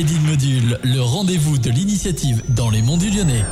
[0.00, 3.44] Made Module, le rendez-vous de l'initiative dans les monts du Lyonnais.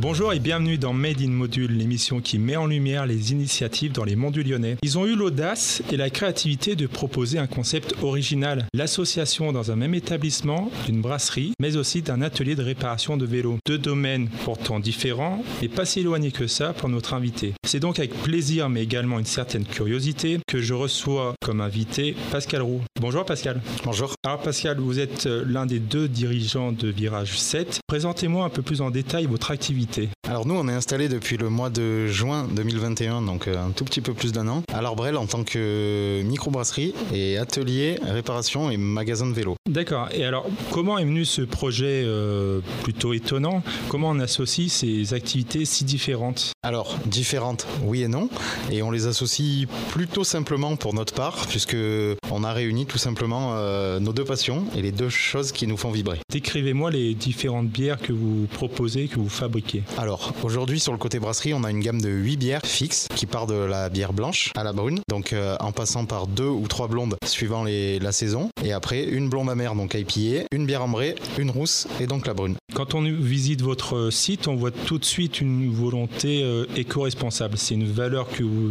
[0.00, 4.04] Bonjour et bienvenue dans Made in Module, l'émission qui met en lumière les initiatives dans
[4.04, 4.76] les monts du Lyonnais.
[4.82, 9.76] Ils ont eu l'audace et la créativité de proposer un concept original, l'association dans un
[9.76, 13.58] même établissement d'une brasserie, mais aussi d'un atelier de réparation de vélos.
[13.66, 17.54] Deux domaines pourtant différents, et pas si éloignés que ça pour notre invité.
[17.66, 22.62] C'est donc avec plaisir, mais également une certaine curiosité, que je reçois comme invité Pascal
[22.62, 22.82] Roux.
[23.00, 23.60] Bonjour Pascal.
[23.82, 24.14] Bonjour.
[24.24, 27.80] Alors Pascal, vous êtes euh, l'un des deux dirigeants de Virage 7.
[27.88, 29.87] Présentez-moi un peu plus en détail votre activité
[30.28, 33.84] alors nous, on est installé depuis le mois de juin 2021, donc euh, un tout
[33.84, 38.76] petit peu plus d'un an, à l'Arbrel en tant que microbrasserie et atelier, réparation et
[38.76, 39.56] magasin de vélo.
[39.68, 40.08] D'accord.
[40.12, 43.62] Et alors, comment est venu ce projet euh, plutôt étonnant?
[43.88, 46.52] Comment on associe ces activités si différentes?
[46.62, 48.28] Alors, différentes, oui et non.
[48.70, 51.76] Et on les associe plutôt simplement pour notre part, puisque
[52.30, 55.78] on a réuni tout simplement euh, nos deux passions et les deux choses qui nous
[55.78, 56.18] font vibrer.
[56.30, 59.77] Décrivez-moi les différentes bières que vous proposez, que vous fabriquez.
[59.96, 63.26] Alors, aujourd'hui, sur le côté brasserie, on a une gamme de 8 bières fixes qui
[63.26, 66.66] part de la bière blanche à la brune, donc euh, en passant par deux ou
[66.68, 70.82] trois blondes suivant les, la saison, et après une blonde amère, donc IPA, une bière
[70.82, 72.56] ambrée, une rousse et donc la brune.
[72.74, 77.56] Quand on visite votre site, on voit tout de suite une volonté euh, éco-responsable.
[77.56, 78.28] C'est une valeur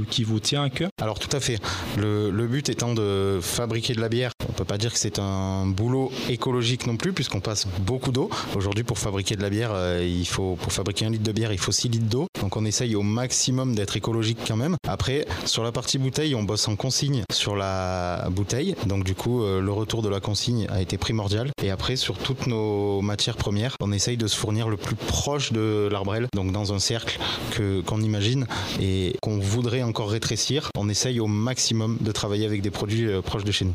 [0.09, 1.59] qui vous tient à cœur Alors tout à fait.
[1.97, 5.67] Le, le but étant de fabriquer de la bière peut pas dire que c'est un
[5.67, 8.29] boulot écologique non plus, puisqu'on passe beaucoup d'eau.
[8.55, 11.53] Aujourd'hui, pour fabriquer de la bière, euh, il faut, pour fabriquer un litre de bière,
[11.53, 12.27] il faut 6 litres d'eau.
[12.41, 14.75] Donc on essaye au maximum d'être écologique quand même.
[14.87, 18.75] Après, sur la partie bouteille, on bosse en consigne sur la bouteille.
[18.87, 21.51] Donc du coup, euh, le retour de la consigne a été primordial.
[21.61, 25.51] Et après, sur toutes nos matières premières, on essaye de se fournir le plus proche
[25.51, 27.19] de l'arbrel, donc dans un cercle
[27.51, 28.47] que qu'on imagine
[28.81, 30.69] et qu'on voudrait encore rétrécir.
[30.75, 33.73] On essaye au maximum de travailler avec des produits euh, proches de chez nous.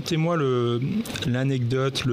[0.00, 0.38] Racontez-moi
[1.26, 2.04] l'anecdote,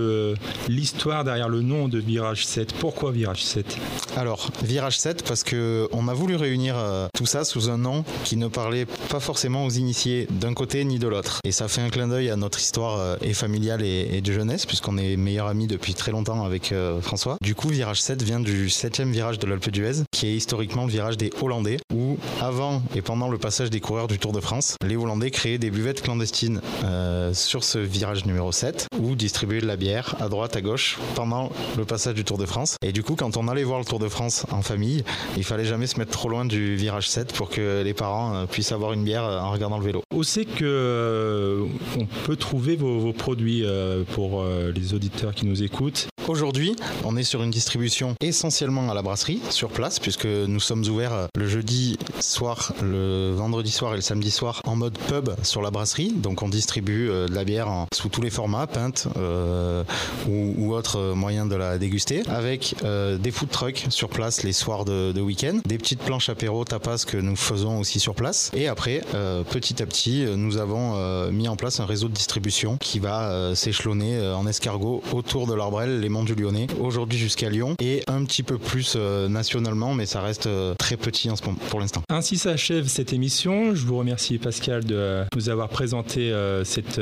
[0.67, 2.73] l'histoire derrière le nom de Virage 7.
[2.73, 3.77] Pourquoi Virage 7
[4.17, 8.03] Alors, Virage 7 parce que on a voulu réunir euh, tout ça sous un nom
[8.25, 11.39] qui ne parlait pas forcément aux initiés d'un côté ni de l'autre.
[11.45, 14.65] Et ça fait un clin d'œil à notre histoire euh, et familiale et, de jeunesse,
[14.65, 17.37] puisqu'on est meilleurs amis depuis très longtemps avec euh, François.
[17.41, 20.91] Du coup, Virage 7 vient du 7 virage de l'Alpe d'Huez, qui est historiquement le
[20.91, 24.75] virage des Hollandais, où avant et pendant le passage des coureurs du Tour de France,
[24.83, 26.59] les Hollandais créaient des buvettes clandestines
[27.33, 31.51] sur ce virage numéro 7 où distribuer de la bière à droite, à gauche pendant
[31.77, 32.77] le passage du Tour de France.
[32.81, 35.03] Et du coup, quand on allait voir le Tour de France en famille,
[35.35, 38.45] il fallait jamais se mettre trop loin du virage 7 pour que les parents euh,
[38.47, 40.01] puissent avoir une bière euh, en regardant le vélo.
[40.15, 41.65] Où c'est que euh,
[41.99, 43.65] on peut trouver vos produits
[44.13, 46.07] pour les auditeurs qui nous écoutent?
[46.27, 50.83] Aujourd'hui, on est sur une distribution essentiellement à la brasserie, sur place, puisque nous sommes
[50.89, 55.61] ouverts le jeudi soir, le vendredi soir et le samedi soir en mode pub sur
[55.61, 56.11] la brasserie.
[56.11, 59.85] Donc on distribue de la bière sous tous les formats, pinte euh,
[60.27, 64.83] ou, autres moyens de la déguster, avec euh, des food trucks sur place les soirs
[64.83, 68.51] de, week-end, des petites planches apéro tapas que nous faisons aussi sur place.
[68.53, 70.97] Et après, euh, petit à petit, nous avons
[71.31, 76.01] mis en place un réseau de distribution qui va s'échelonner en escargot autour de l'Arbrel,
[76.01, 80.49] les du Lyonnais, aujourd'hui jusqu'à Lyon, et un petit peu plus nationalement, mais ça reste
[80.77, 82.01] très petit en ce moment, pour l'instant.
[82.09, 83.75] Ainsi s'achève cette émission.
[83.75, 86.33] Je vous remercie Pascal de nous avoir présenté
[86.63, 86.99] cette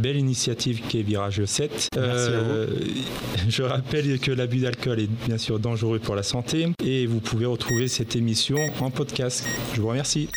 [0.00, 1.88] belle initiative qui est Virage 7.
[1.96, 2.66] Euh,
[3.48, 7.46] je rappelle que l'abus d'alcool est bien sûr dangereux pour la santé et vous pouvez
[7.46, 9.44] retrouver cette émission en podcast.
[9.74, 10.28] Je vous remercie.